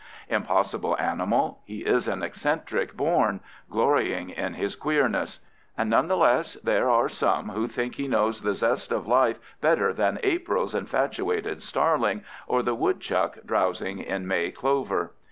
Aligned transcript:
Impossible 0.29 0.97
animal, 0.97 1.59
he 1.63 1.81
is 1.81 2.07
an 2.07 2.23
eccentric 2.23 2.97
born, 2.97 3.39
glorying 3.69 4.31
in 4.31 4.55
his 4.55 4.75
queerness; 4.75 5.41
and 5.77 5.91
none 5.91 6.07
the 6.07 6.17
less, 6.17 6.55
there 6.63 6.89
are 6.89 7.07
some 7.07 7.49
who 7.49 7.67
think 7.67 7.93
he 7.97 8.07
knows 8.07 8.41
the 8.41 8.55
zest 8.55 8.91
of 8.91 9.05
life 9.07 9.37
better 9.61 9.93
than 9.93 10.17
April's 10.23 10.73
infatuated 10.73 11.61
starling 11.61 12.23
or 12.47 12.63
the 12.63 12.73
woodchuck 12.73 13.43
drowsing 13.45 13.99
in 13.99 14.25
May 14.27 14.49
clover. 14.49 15.13